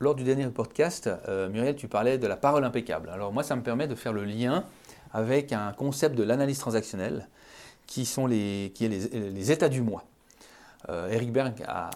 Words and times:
lors 0.00 0.14
du 0.14 0.24
dernier 0.24 0.46
podcast, 0.46 1.10
euh, 1.28 1.48
Muriel, 1.48 1.74
tu 1.76 1.88
parlais 1.88 2.18
de 2.18 2.26
la 2.26 2.36
parole 2.36 2.64
impeccable. 2.64 3.10
Alors 3.10 3.32
moi, 3.32 3.42
ça 3.42 3.56
me 3.56 3.62
permet 3.62 3.88
de 3.88 3.94
faire 3.94 4.12
le 4.12 4.24
lien 4.24 4.64
avec 5.12 5.52
un 5.52 5.72
concept 5.72 6.14
de 6.14 6.22
l'analyse 6.22 6.58
transactionnelle 6.58 7.28
qui, 7.86 8.02
est 8.02 8.88
les, 8.88 9.50
états 9.50 9.68
du 9.68 9.80
moi. 9.80 10.04
Euh, 10.88 11.08
Eric 11.08 11.32
Berg 11.32 11.64
a, 11.66 11.90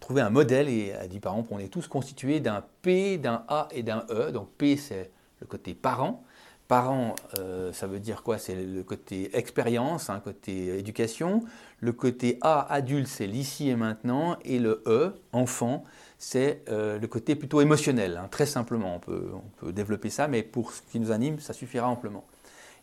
trouvé 0.00 0.20
un 0.20 0.30
modèle 0.30 0.68
et 0.68 0.92
a 0.94 1.06
dit 1.08 1.18
par 1.18 1.32
exemple 1.34 1.48
on 1.52 1.58
est 1.58 1.68
tous 1.68 1.88
constitués 1.88 2.40
d'un 2.40 2.62
P, 2.82 3.18
d'un 3.18 3.44
A 3.48 3.68
et 3.72 3.82
d'un 3.82 4.04
E. 4.10 4.30
Donc 4.30 4.48
P 4.56 4.76
c'est 4.76 5.10
le 5.40 5.46
côté 5.46 5.74
parent. 5.74 6.24
Parent, 6.68 7.14
euh, 7.38 7.72
ça 7.72 7.86
veut 7.86 8.00
dire 8.00 8.22
quoi? 8.22 8.38
C'est 8.38 8.56
le 8.56 8.82
côté 8.82 9.36
expérience, 9.36 10.10
hein, 10.10 10.20
côté 10.22 10.78
éducation. 10.78 11.42
Le 11.80 11.92
côté 11.92 12.38
A, 12.40 12.72
adulte, 12.72 13.06
c'est 13.06 13.26
l'ici 13.26 13.68
et 13.68 13.76
maintenant. 13.76 14.36
Et 14.44 14.58
le 14.58 14.82
E, 14.86 15.14
enfant, 15.32 15.84
c'est 16.18 16.62
euh, 16.68 16.98
le 16.98 17.06
côté 17.06 17.36
plutôt 17.36 17.60
émotionnel. 17.60 18.16
Hein, 18.16 18.28
très 18.30 18.46
simplement, 18.46 18.96
on 18.96 18.98
peut, 18.98 19.30
on 19.32 19.64
peut 19.64 19.72
développer 19.72 20.10
ça, 20.10 20.26
mais 20.26 20.42
pour 20.42 20.72
ce 20.72 20.82
qui 20.90 20.98
nous 20.98 21.12
anime, 21.12 21.38
ça 21.38 21.52
suffira 21.52 21.86
amplement. 21.88 22.24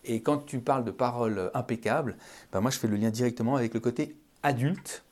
Et 0.05 0.21
quand 0.21 0.45
tu 0.45 0.59
parles 0.59 0.83
de 0.83 0.91
paroles 0.91 1.51
impeccables, 1.53 2.17
ben 2.51 2.61
moi 2.61 2.71
je 2.71 2.77
fais 2.77 2.87
le 2.87 2.97
lien 2.97 3.09
directement 3.09 3.55
avec 3.55 3.73
le 3.73 3.79
côté 3.79 4.15
adulte 4.43 5.03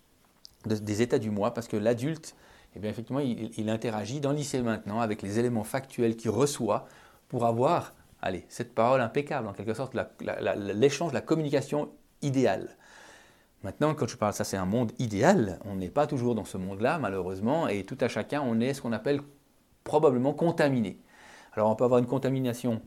des 0.65 1.01
états 1.01 1.19
du 1.19 1.31
moi, 1.31 1.53
parce 1.53 1.67
que 1.67 1.77
l'adulte, 1.77 2.35
eh 2.75 2.79
bien 2.79 2.89
effectivement, 2.89 3.19
il, 3.19 3.69
interagit 3.69 4.19
dans 4.19 4.31
l'ici 4.31 4.59
maintenant 4.61 4.99
avec 4.99 5.21
les 5.21 5.39
éléments 5.39 5.63
factuels 5.63 6.15
qu'il 6.15 6.29
reçoit 6.29 6.87
pour 7.29 7.45
avoir, 7.45 7.93
allez, 8.21 8.45
cette 8.49 8.73
parole 8.73 9.01
impeccable, 9.01 9.47
en 9.47 9.53
quelque 9.53 9.73
sorte, 9.73 9.95
l'échange, 10.75 11.13
la, 11.13 11.21
communication 11.21 11.89
idéale. 12.21 12.77
Maintenant, 13.63 13.93
quand 13.93 14.07
je 14.07 14.17
parle 14.17 14.33
ça, 14.33 14.43
c'est 14.43 14.57
un 14.57 14.65
monde 14.65 14.91
idéal. 14.99 15.59
On 15.65 15.75
n'est 15.75 15.89
pas 15.89 16.07
toujours 16.07 16.35
dans 16.35 16.45
ce 16.45 16.57
monde-là, 16.57 16.97
malheureusement, 16.99 17.67
et 17.67 17.83
tout 17.83 17.97
à 18.01 18.07
chacun, 18.07 18.41
on 18.41 18.59
est 18.59 18.73
ce 18.73 18.81
qu'on 18.81 18.91
appelle 18.91 19.21
probablement 19.83 20.33
contaminé. 20.33 20.99
Alors, 21.53 21.69
on 21.69 21.75
peut 21.75 21.83
avoir 21.83 21.99
une 21.99 22.07
contamination 22.07 22.81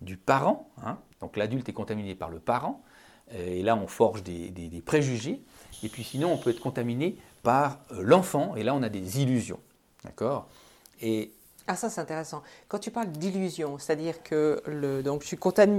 du 0.00 0.16
parent, 0.16 0.70
hein, 0.82 0.98
donc 1.20 1.36
l'adulte 1.36 1.68
est 1.68 1.72
contaminé 1.72 2.14
par 2.14 2.30
le 2.30 2.38
parent, 2.38 2.82
et 3.32 3.62
là, 3.62 3.76
on 3.76 3.86
forge 3.86 4.22
des, 4.22 4.82
préjugés. 4.84 5.42
Et 5.82 5.88
puis 5.88 6.04
sinon, 6.04 6.32
on 6.32 6.36
peut 6.36 6.50
être 6.50 6.60
contaminé 6.60 7.16
par 7.42 7.78
euh, 7.92 8.02
l'enfant, 8.02 8.56
et 8.56 8.62
là, 8.62 8.74
on 8.74 8.82
a 8.82 8.88
des 8.88 9.20
illusions. 9.20 9.60
D'accord? 10.04 10.48
Ah 11.70 11.76
ça 11.76 11.88
c'est 11.88 12.00
intéressant. 12.00 12.42
Quand 12.66 12.80
tu 12.80 12.90
parles 12.90 13.12
d'illusion, 13.12 13.78
c'est-à-dire 13.78 14.24
que 14.24 14.60
donc, 15.02 15.22
je, 15.22 15.28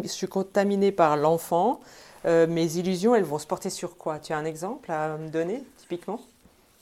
suis 0.07 0.27
contaminé, 0.27 0.93
par 0.93 1.17
l'enfant, 1.17 1.81
euh, 2.25 2.47
mes 2.47 2.77
illusions, 2.77 3.13
elles 3.13 3.25
vont 3.25 3.39
se 3.39 3.45
porter 3.45 3.69
sur 3.69 3.97
quoi? 3.97 4.17
Tu 4.19 4.31
as 4.31 4.37
un 4.37 4.45
exemple 4.45 4.89
à 4.89 5.17
me 5.17 5.27
donner, 5.27 5.65
typiquement? 5.77 6.21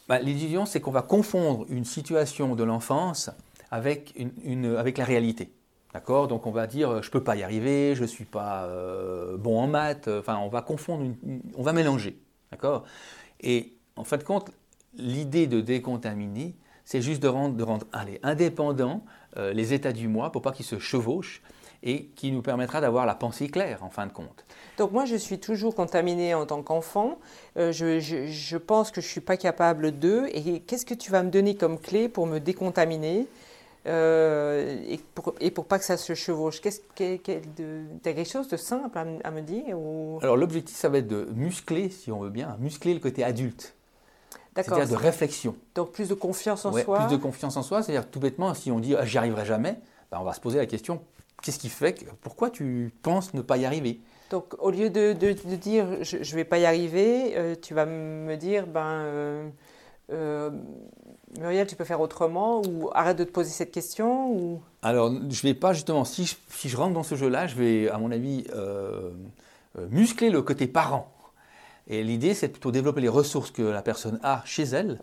Bah, 0.08 0.20
L'illusion, 0.20 0.68
c'est 0.68 0.80
qu'on 0.80 0.92
va 0.92 1.02
confondre 1.02 1.66
une 1.70 1.86
situation 1.86 2.54
de 2.54 2.64
l'enfance 2.64 3.32
avec, 3.72 4.14
une, 4.44 4.76
avec 4.76 5.00
la 5.00 5.06
réalité. 5.06 5.52
D'accord? 5.92 6.28
Donc 6.28 6.46
on 6.46 6.52
va 6.52 6.68
dire 6.68 7.02
je 7.02 7.08
ne 7.08 7.12
peux 7.12 7.23
pas 7.23 7.36
y 7.36 7.42
arriver, 7.42 7.96
je 7.96 8.04
ne 8.04 8.08
suis 8.08 8.26
pas 8.26 8.66
euh, 8.66 9.38
bon 9.38 9.60
en 9.60 9.66
maths, 9.66 10.08
enfin 10.08 10.38
on 10.38 10.48
va 10.48 10.62
confondre, 10.62 11.16
on 11.58 11.64
va 11.64 11.73
mélanger. 11.73 12.20
D'accord? 12.52 12.86
Et 13.42 13.73
en 13.96 14.04
fin 14.04 14.18
de 14.18 14.23
compte, 14.23 14.52
l'idée 14.94 15.48
de 15.48 15.62
décontaminer, 15.62 16.54
c'est 16.90 17.04
juste 17.04 17.22
de 17.22 17.28
rendre, 17.28 17.56
de 17.56 17.62
rendre 17.62 17.86
allez, 17.94 18.20
indépendant 18.23 19.04
euh, 19.38 19.54
les 19.54 19.76
états 19.76 19.94
du 19.94 20.08
moi 20.08 20.32
pour 20.32 20.42
pas 20.42 20.52
qu'ils 20.52 20.66
se 20.66 20.80
chevauchent 20.80 21.44
et 21.84 22.06
qui 22.16 22.32
nous 22.32 22.42
permettra 22.42 22.82
d'avoir 22.82 23.06
la 23.06 23.14
pensée 23.14 23.48
claire 23.48 23.84
en 23.84 23.92
fin 23.92 24.08
de 24.08 24.12
compte. 24.12 24.44
Donc 24.80 24.92
moi 24.92 25.06
je 25.06 25.16
suis 25.16 25.38
toujours 25.38 25.76
contaminée 25.76 26.34
en 26.34 26.48
tant 26.48 26.64
qu'enfant, 26.64 27.20
euh, 27.58 27.72
je, 27.72 28.00
je, 28.00 28.58
pense 28.58 28.90
que 28.90 29.02
je 29.02 29.06
ne 29.06 29.12
suis 29.12 29.22
pas 29.22 29.38
capable 29.38 30.00
d'eux 30.00 30.30
et 30.34 30.62
qu'est-ce 30.62 30.86
que 30.86 30.95
tu 30.95 31.12
vas 31.12 31.22
me 31.22 31.30
donner 31.30 31.54
comme 31.54 31.78
clé 31.78 32.10
pour 32.10 32.26
me 32.26 32.40
décontaminer 32.40 33.28
euh, 33.86 34.82
et, 34.88 35.00
pour, 35.14 35.36
et 35.40 35.52
pour 35.52 35.66
pas 35.66 35.78
que 35.78 35.86
ça 35.86 35.95
se 35.95 36.16
chevauche, 36.16 36.60
qu'est-ce 36.60 36.82
que, 36.95 37.17
quelque 37.17 38.23
chose 38.23 38.48
de 38.48 38.58
simple 38.58 38.98
à, 38.98 39.30
me 39.30 39.42
dire 39.42 39.77
ou... 39.77 40.17
Alors 40.23 40.38
l'objectif, 40.38 40.76
ça 40.76 40.89
va 40.89 40.98
être 40.98 41.08
de 41.08 41.27
muscler, 41.36 41.92
si 41.92 42.11
on 42.11 42.20
veut 42.20 42.32
bien, 42.32 42.58
muscler 42.60 42.95
le 42.95 43.00
côté 43.00 43.23
adulte. 43.23 43.76
C'est-à-dire 44.55 44.89
de 44.89 44.95
réflexion. 44.95 45.55
Donc 45.76 45.92
plus 45.92 46.10
de 46.10 46.14
confiance 46.14 46.65
en 46.65 46.73
soi. 46.73 46.99
Plus 46.99 47.17
de 47.17 47.21
confiance 47.21 47.58
en 47.58 47.64
soi, 47.64 47.83
c'est-à-dire 47.83 48.10
tout 48.10 48.20
bêtement, 48.20 48.54
si 48.54 48.71
on 48.71 48.80
dit 48.80 48.95
ah, 48.95 49.05
j'y 49.05 49.17
arriverai 49.17 49.45
jamais, 49.45 49.80
ben, 50.11 50.20
on 50.20 50.23
va 50.23 50.33
se 50.33 50.42
poser 50.42 50.58
la 50.58 50.65
question 50.65 51.02
qu'est-ce 51.42 51.60
qui 51.60 51.70
fait 51.70 51.93
que, 51.93 52.05
pourquoi 52.21 52.49
tu 52.49 52.92
penses 53.02 53.33
ne 53.33 53.42
pas 53.42 53.55
y 53.55 53.65
arriver? 53.65 54.02
Donc 54.30 54.55
au 54.59 54.71
lieu 54.71 54.89
de, 54.89 55.14
de, 55.14 55.32
dire 55.55 56.04
je 56.04 56.17
ne 56.17 56.36
vais 56.36 56.43
pas 56.43 56.59
y 56.59 56.65
arriver, 56.65 57.33
euh, 57.38 57.55
tu 57.59 57.73
vas 57.73 57.86
me 57.86 58.36
dire 58.36 58.67
ben 58.67 59.52
euh, 60.11 60.49
Muriel, 61.38 61.67
tu 61.67 61.76
peux 61.76 61.83
faire 61.83 62.02
autrement 62.02 62.61
ou 62.67 62.89
arrête 62.93 63.17
de 63.17 63.23
te 63.23 63.32
poser 63.32 63.52
cette 63.52 63.71
question 63.71 64.32
ou... 64.32 64.61
Alors, 64.82 65.11
je 65.30 65.42
vais 65.43 65.54
pas 65.54 65.73
justement, 65.73 66.04
si 66.05 66.26
je, 66.26 66.36
si 66.49 66.70
je 66.70 66.77
rentre 66.77 66.93
dans 66.93 67.04
ce 67.04 67.15
jeu-là, 67.15 67.45
je 67.45 67.55
vais, 67.55 67.89
à 67.89 67.98
mon 67.98 68.11
avis, 68.11 68.45
euh, 68.55 69.11
euh, 69.77 69.88
muscler 69.92 70.32
le 70.32 70.42
côté 70.42 70.67
parent. 70.67 71.11
Et 71.89 72.04
l'idée, 72.04 72.33
c'est 72.33 72.50
plutôt 72.50 72.72
développer 72.72 73.02
les 73.02 73.10
ressources 73.10 73.52
que 73.52 73.64
la 73.64 73.82
personne 73.82 74.20
a 74.23 74.44
chez 74.45 74.64
elle. 74.64 75.00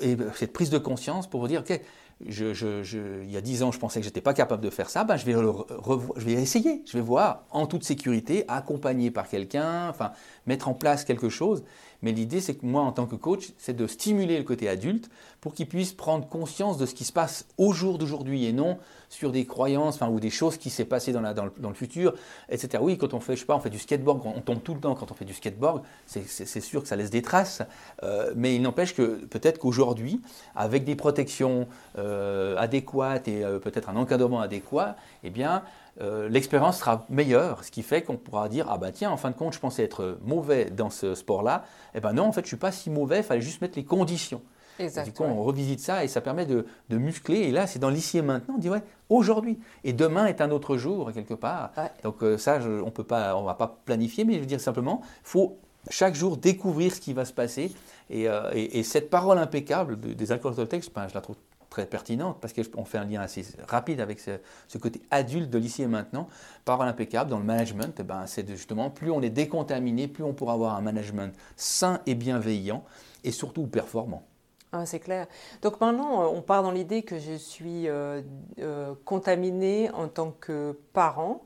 Et 0.00 0.16
cette 0.34 0.52
prise 0.52 0.70
de 0.70 0.78
conscience 0.78 1.28
pour 1.28 1.40
vous 1.40 1.48
dire, 1.48 1.60
OK, 1.60 1.80
je, 2.26 3.22
il 3.24 3.30
y 3.30 3.36
a 3.36 3.40
dix 3.40 3.62
ans, 3.62 3.72
je 3.72 3.78
pensais 3.78 4.00
que 4.00 4.04
je 4.04 4.08
n'étais 4.08 4.20
pas 4.20 4.34
capable 4.34 4.62
de 4.62 4.70
faire 4.70 4.90
ça, 4.90 5.04
ben, 5.04 5.16
je, 5.16 5.24
vais 5.24 5.32
je 5.32 6.24
vais 6.24 6.32
essayer, 6.32 6.82
je 6.86 6.92
vais 6.92 7.02
voir 7.02 7.44
en 7.50 7.66
toute 7.66 7.84
sécurité, 7.84 8.44
accompagné 8.48 9.10
par 9.10 9.28
quelqu'un, 9.28 9.88
enfin, 9.88 10.12
mettre 10.46 10.68
en 10.68 10.74
place 10.74 11.04
quelque 11.04 11.28
chose. 11.28 11.64
Mais 12.02 12.12
l'idée, 12.12 12.40
c'est 12.40 12.54
que 12.54 12.64
moi, 12.64 12.82
en 12.82 12.92
tant 12.92 13.06
que 13.06 13.16
coach, 13.16 13.50
c'est 13.58 13.74
de 13.74 13.86
stimuler 13.86 14.38
le 14.38 14.44
côté 14.44 14.68
adulte 14.68 15.10
pour 15.40 15.54
qu'il 15.54 15.66
puisse 15.66 15.92
prendre 15.92 16.28
conscience 16.28 16.78
de 16.78 16.86
ce 16.86 16.94
qui 16.94 17.04
se 17.04 17.12
passe 17.12 17.46
au 17.58 17.72
jour 17.72 17.98
d'aujourd'hui 17.98 18.44
et 18.44 18.52
non 18.52 18.78
sur 19.08 19.32
des 19.32 19.46
croyances 19.46 20.00
ou 20.00 20.20
des 20.20 20.30
choses 20.30 20.56
qui 20.56 20.70
s'est 20.70 20.84
passées 20.84 21.12
dans, 21.12 21.22
dans, 21.32 21.68
le, 21.68 21.74
futur, 21.74 22.14
etc. 22.48 22.82
Oui, 22.82 22.98
quand 22.98 23.14
on 23.14 23.20
fait, 23.20 23.34
je 23.34 23.40
sais 23.40 23.46
pas, 23.46 23.56
on 23.56 23.60
fait 23.60 23.70
du 23.70 23.78
skateboard, 23.78 24.20
on 24.24 24.40
tombe 24.40 24.62
tout 24.62 24.74
le 24.74 24.80
temps 24.80 24.94
quand 24.94 25.10
on 25.10 25.14
fait 25.14 25.24
du 25.24 25.34
skateboard, 25.34 25.82
c'est 26.06 26.60
sûr 26.60 26.82
que 26.82 26.88
ça 26.88 26.96
laisse 26.96 27.10
des 27.10 27.22
traces, 27.22 27.62
euh, 28.02 28.32
mais 28.36 28.54
il 28.54 28.62
n'empêche 28.62 28.94
que 28.94 29.24
peut-être 29.26 29.58
qu'aujourd'hui, 29.58 30.20
avec 30.54 30.84
des 30.84 30.94
protections 30.94 31.68
euh, 31.96 32.56
adéquates 32.58 33.28
et 33.28 33.44
euh, 33.44 33.58
peut-être 33.58 33.88
un 33.88 33.96
encadrement 33.96 34.40
adéquat, 34.40 34.96
eh 35.24 35.30
bien, 35.30 35.62
euh, 36.00 36.28
l'expérience 36.28 36.78
sera 36.78 37.06
meilleure, 37.08 37.64
ce 37.64 37.70
qui 37.70 37.82
fait 37.82 38.02
qu'on 38.02 38.16
pourra 38.16 38.48
dire 38.48 38.66
ah 38.68 38.78
bah 38.78 38.92
tiens 38.92 39.10
en 39.10 39.16
fin 39.16 39.30
de 39.30 39.36
compte 39.36 39.52
je 39.52 39.58
pensais 39.58 39.82
être 39.82 40.18
mauvais 40.22 40.66
dans 40.66 40.90
ce 40.90 41.14
sport-là, 41.14 41.64
et 41.94 41.98
eh 41.98 42.00
ben 42.00 42.12
non 42.12 42.24
en 42.24 42.32
fait 42.32 42.42
je 42.42 42.48
suis 42.48 42.56
pas 42.56 42.72
si 42.72 42.88
mauvais, 42.90 43.18
il 43.18 43.22
fallait 43.24 43.40
juste 43.40 43.60
mettre 43.60 43.76
les 43.76 43.84
conditions. 43.84 44.42
du 44.78 45.12
coup 45.12 45.24
on 45.24 45.42
revisite 45.42 45.80
ça 45.80 46.04
et 46.04 46.08
ça 46.08 46.20
permet 46.20 46.46
de, 46.46 46.64
muscler. 46.90 47.40
Et 47.40 47.50
là 47.50 47.66
c'est 47.66 47.78
dans 47.80 47.90
l'ici 47.90 48.18
et 48.18 48.22
maintenant, 48.22 48.54
on 48.56 48.58
dit 48.58 48.70
ouais 48.70 48.82
aujourd'hui. 49.08 49.58
Et 49.82 49.92
demain 49.92 50.26
est 50.26 50.40
un 50.40 50.50
autre 50.50 50.76
jour 50.76 51.10
quelque 51.12 51.34
part. 51.34 51.72
Donc 52.04 52.22
euh, 52.22 52.38
ça 52.38 52.60
on 52.84 52.90
peut 52.90 53.04
pas, 53.04 53.36
on 53.36 53.42
va 53.42 53.54
pas 53.54 53.78
planifier 53.84 54.24
mais 54.24 54.34
je 54.34 54.40
veux 54.40 54.46
dire 54.46 54.60
simplement 54.60 55.02
faut 55.24 55.58
chaque 55.90 56.14
jour 56.14 56.36
découvrir 56.36 56.94
ce 56.94 57.00
qui 57.00 57.12
va 57.12 57.24
se 57.24 57.32
passer. 57.32 57.72
Et, 58.10 58.28
euh, 58.28 58.82
cette 58.82 59.10
parole 59.10 59.38
impeccable 59.38 59.98
des 59.98 60.32
accords 60.32 60.54
de 60.54 60.64
texte, 60.64 60.92
ben, 60.94 61.08
je 61.08 61.14
la 61.14 61.20
trouve 61.20 61.36
très 61.70 61.86
pertinente 61.86 62.38
parce 62.40 62.52
qu'on 62.52 62.84
fait 62.84 62.98
un 62.98 63.04
lien 63.04 63.20
assez 63.20 63.44
rapide 63.66 64.00
avec 64.00 64.20
ce, 64.20 64.78
côté 64.78 65.02
adulte 65.10 65.50
de 65.50 65.58
l'ici 65.58 65.82
et 65.82 65.86
maintenant. 65.86 66.28
Parole 66.64 66.88
impeccable 66.88 67.30
dans 67.30 67.38
le 67.38 67.44
management, 67.44 67.94
eh 67.98 68.02
ben, 68.02 68.26
c'est 68.26 68.48
justement 68.48 68.90
plus 68.90 69.10
on 69.10 69.20
est 69.22 69.30
décontaminé, 69.30 70.08
plus 70.08 70.24
on 70.24 70.32
pourra 70.32 70.54
avoir 70.54 70.76
un 70.76 70.80
management 70.80 71.34
sain 71.56 72.00
et 72.06 72.14
bienveillant 72.14 72.84
et 73.24 73.30
surtout 73.30 73.66
performant. 73.66 74.24
Ah, 74.72 74.84
c'est 74.84 75.00
clair. 75.00 75.26
Donc 75.62 75.80
maintenant, 75.80 76.22
euh, 76.22 76.26
on 76.26 76.42
part 76.42 76.62
dans 76.62 76.70
l'idée 76.70 77.02
que 77.02 77.18
je 77.18 77.34
suis 77.34 77.88
euh, 77.88 78.20
euh, 78.60 78.94
contaminé 79.04 79.90
en 79.92 80.08
tant 80.08 80.30
que 80.30 80.78
parent. 80.92 81.42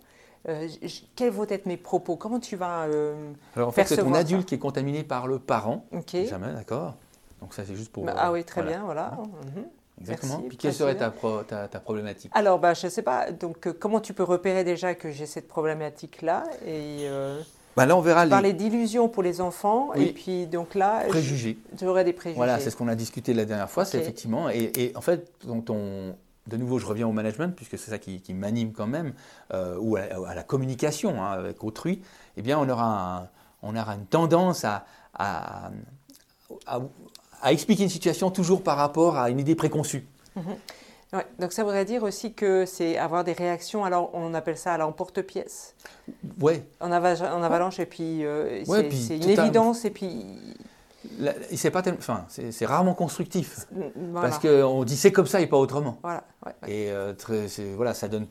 quels 1.14 1.30
vont 1.30 1.46
être 1.48 1.66
mes 1.66 1.76
propos? 1.76 2.16
Comment 2.16 2.40
tu 2.40 2.56
vas 2.56 2.88
Alors 3.54 3.68
en 3.68 3.72
fait, 3.72 3.84
c'est 3.84 3.96
ton 3.96 4.14
adulte 4.14 4.48
qui 4.48 4.56
est 4.56 4.58
contaminé 4.58 5.04
par 5.04 5.28
le 5.28 5.38
parent. 5.38 5.84
Jamais, 6.12 6.52
d'accord. 6.52 6.96
Donc 7.40 7.54
ça, 7.54 7.64
c'est 7.64 7.76
juste 7.76 7.92
pour. 7.92 8.04
Bah, 8.04 8.14
ah 8.16 8.32
oui, 8.32 8.44
très 8.44 8.62
bien, 8.62 8.82
voilà. 8.84 9.18
Mhm. 9.56 9.66
Exactement. 10.02 10.42
Puis 10.48 10.56
quelle 10.56 10.74
serait 10.74 10.96
ta, 10.96 11.10
ta, 11.10 11.80
problématique? 11.80 12.30
Alors, 12.34 12.58
bah, 12.58 12.74
je 12.74 12.86
ne 12.86 12.90
sais 12.90 13.02
pas. 13.02 13.30
Donc, 13.30 13.66
euh, 13.66 13.72
comment 13.72 14.00
tu 14.00 14.12
peux 14.14 14.24
repérer 14.24 14.64
déjà 14.64 14.94
que 14.94 15.10
j'ai 15.10 15.26
cette 15.26 15.48
problématique-là 15.48 16.44
et 16.66 17.06
euh, 17.08 17.40
bah 17.76 17.86
là, 17.86 17.96
on 17.96 18.00
verra. 18.00 18.26
Parler 18.26 18.52
d'illusions 18.52 19.08
pour 19.08 19.22
les 19.22 19.40
enfants. 19.40 19.94
Et 19.94 20.12
puis, 20.12 20.46
donc 20.46 20.74
là. 20.74 21.04
Préjugés. 21.08 21.56
J'aurais 21.80 22.04
des 22.04 22.12
préjugés. 22.12 22.36
Voilà, 22.36 22.58
c'est 22.58 22.70
ce 22.70 22.76
qu'on 22.76 22.88
a 22.88 22.94
discuté 22.94 23.32
la 23.32 23.44
dernière 23.44 23.70
fois, 23.70 23.84
c'est 23.84 23.98
effectivement. 23.98 24.50
Et, 24.50 24.92
en 24.94 25.00
fait, 25.00 25.32
on, 25.48 26.14
de 26.46 26.56
nouveau, 26.56 26.78
je 26.78 26.86
reviens 26.86 27.06
au 27.06 27.12
management, 27.12 27.54
puisque 27.54 27.78
c'est 27.78 27.90
ça 27.90 27.98
qui, 27.98 28.34
m'anime 28.34 28.72
quand 28.72 28.86
même, 28.86 29.12
euh, 29.54 29.76
ou 29.78 29.96
à, 29.96 30.34
la 30.34 30.42
communication 30.42 31.22
hein, 31.22 31.32
avec 31.32 31.62
autrui. 31.64 32.02
Eh 32.36 32.42
bien, 32.42 32.58
on 32.58 32.68
aura, 32.68 33.28
on 33.62 33.76
aura 33.76 33.94
une 33.94 34.06
tendance 34.06 34.64
à, 34.64 34.84
à, 35.14 35.70
à, 36.66 36.80
à 37.42 37.52
expliquer 37.52 37.82
une 37.82 37.88
situation 37.88 38.30
toujours 38.30 38.62
par 38.62 38.76
rapport 38.76 39.16
à 39.16 39.30
une 39.30 39.40
idée 39.40 39.54
préconçue. 39.54 40.06
Mhm. 40.34 41.22
donc 41.38 41.52
ça 41.52 41.62
voudrait 41.62 41.84
dire 41.84 42.02
aussi 42.04 42.32
que 42.32 42.64
c'est 42.64 42.96
avoir 42.96 43.22
des 43.22 43.34
réactions, 43.34 43.84
alors 43.84 44.10
on 44.14 44.32
appelle 44.32 44.56
ça 44.56 44.72
à 44.72 44.78
l'emporte-pièce. 44.78 45.74
Ouais. 46.40 46.64
En, 46.80 46.90
en 46.90 47.42
avalanche, 47.42 47.78
et 47.80 47.86
puis 47.86 48.24
euh, 48.24 48.64
c'est 48.64 49.16
une 49.16 49.28
évidence, 49.28 49.84
et 49.84 49.90
puis... 49.90 50.24
c'est 51.54 51.70
pas 51.70 51.82
enfin, 51.88 52.24
c'est 52.28 52.66
rarement 52.66 52.94
constructif 52.94 53.66
parce 54.14 54.38
qu'on 54.38 54.84
dit 54.84 54.96
c'est 54.96 55.12
comme 55.12 55.26
ça 55.26 55.40
et 55.40 55.46
pas 55.46 55.56
autrement. 55.56 55.98
Voilà, 56.02 56.24
Et 56.66 56.90
euh, 56.90 57.14
voilà, 57.76 57.94
ça 57.94 58.08
donne, 58.08 58.26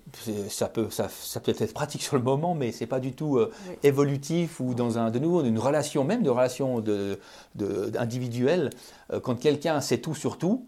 ça 0.50 0.68
peut, 0.68 0.90
ça, 0.90 1.08
ça, 1.10 1.40
peut 1.40 1.54
être 1.58 1.74
pratique 1.74 2.04
sur 2.04 2.16
le 2.16 2.24
moment, 2.24 2.56
mais 2.56 2.72
c'est 2.72 2.88
pas 2.88 3.00
du 3.00 3.14
tout 3.14 3.38
euh, 3.38 3.52
évolutif 3.84 4.60
ou 4.60 4.74
dans 4.74 4.98
un 4.98 5.12
de 5.12 5.20
nouveau 5.20 5.44
une 5.44 5.60
relation 5.60 6.04
même 6.04 6.24
de 6.24 6.30
relation 6.30 6.80
de, 6.80 7.20
de 7.56 7.92
individuelle. 7.98 8.70
Euh, 9.14 9.20
quand 9.20 9.36
quelqu'un 9.36 9.82
sait 9.82 10.00
tout 10.00 10.16
sur 10.16 10.38
tout, 10.38 10.66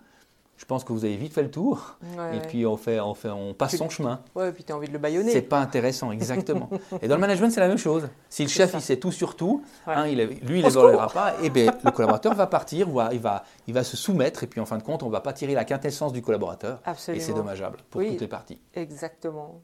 je 0.58 0.66
pense 0.66 0.84
que 0.84 0.94
vous 0.94 1.04
avez 1.04 1.16
vite 1.16 1.34
fait 1.34 1.44
le 1.44 1.52
tour. 1.52 1.98
et 2.34 2.40
puis 2.48 2.66
on, 2.66 2.78
fait, 2.78 3.00
on, 3.00 3.14
fait, 3.14 3.30
on 3.30 3.54
passe 3.54 3.76
son 3.76 3.90
chemin. 3.90 4.22
Ouais, 4.36 4.50
et 4.50 4.52
puis 4.52 4.64
tu 4.64 4.72
as 4.72 4.78
envie 4.78 4.88
de 4.88 4.94
le 4.94 5.00
baïonner. 5.00 5.32
C'est 5.32 5.42
pas 5.42 5.60
intéressant, 5.60 6.12
exactement. 6.12 6.70
et 7.02 7.08
dans 7.08 7.16
le 7.16 7.22
management, 7.22 7.50
c'est 7.50 7.60
la 7.60 7.68
même 7.68 7.78
chose. 7.78 8.08
Si 8.30 8.44
le 8.44 8.50
chef, 8.50 8.74
il 8.74 8.82
sait 8.82 8.98
tout 8.98 9.12
sur 9.12 9.36
tout, 9.36 9.64
hein, 9.88 10.08
il, 10.08 10.18
lui, 10.18 10.60
il 10.60 10.66
n'évoluera 10.66 11.08
pas, 11.08 11.36
et 11.42 11.50
bien 11.50 11.74
le 11.84 11.92
collaborateur 11.92 12.34
va 12.36 12.48
partir, 12.48 12.88
il 13.12 13.20
va, 13.20 13.44
il 13.68 13.74
va 13.74 13.84
se 13.84 13.98
soumettre, 13.98 14.44
et 14.44 14.48
puis 14.48 14.60
en 14.60 14.66
fin 14.66 14.78
de 14.78 14.84
compte, 14.84 15.04
on 15.04 15.08
ne 15.08 15.12
va 15.12 15.22
pas 15.22 15.34
tirer 15.34 15.54
la 15.54 15.66
quintessence 15.66 16.14
du 16.14 16.22
collaborateur. 16.22 16.80
Absolument. 16.86 17.22
Et 17.22 17.26
c'est 17.26 17.34
dommageable 17.34 17.78
pour 17.90 18.02
toutes 18.02 18.22
les 18.22 18.28
parties. 18.28 18.62
Exactement. 18.74 19.62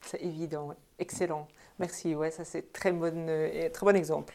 C'est 0.00 0.22
évident. 0.22 0.74
Excellent. 0.98 1.48
Merci. 1.78 2.14
Ouais, 2.14 2.30
ça 2.30 2.44
c'est 2.44 2.72
très 2.72 2.92
bon, 2.92 3.12
euh, 3.28 3.68
très 3.70 3.86
bon 3.86 3.96
exemple. 3.96 4.34